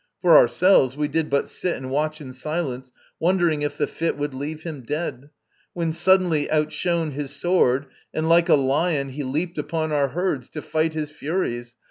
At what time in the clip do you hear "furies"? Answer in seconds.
11.11-11.75